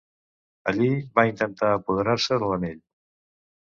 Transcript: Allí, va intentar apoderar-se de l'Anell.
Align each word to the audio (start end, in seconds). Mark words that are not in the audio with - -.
Allí, 0.71 0.87
va 1.21 1.27
intentar 1.33 1.71
apoderar-se 1.77 2.43
de 2.45 2.53
l'Anell. 2.53 2.85